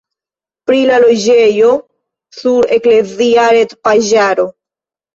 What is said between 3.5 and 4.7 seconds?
retpaĝaro.